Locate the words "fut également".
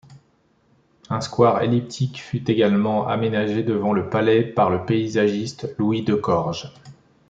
2.19-3.07